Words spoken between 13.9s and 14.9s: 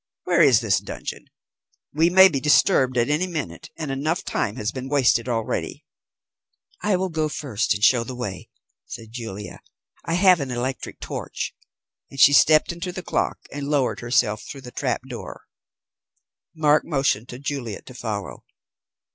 herself through the